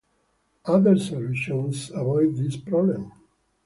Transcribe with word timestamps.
Other 0.65 0.97
solutions 0.97 1.91
avoid 1.91 2.35
this 2.35 2.57
problem. 2.57 3.11